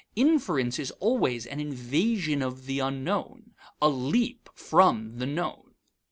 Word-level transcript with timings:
Inference 0.15 0.79
is 0.79 0.89
always 0.99 1.45
an 1.45 1.59
invasion 1.59 2.41
of 2.41 2.65
the 2.65 2.79
unknown, 2.79 3.51
a 3.79 3.87
leap 3.87 4.49
from 4.55 5.19
the 5.19 5.27
known. 5.27 5.75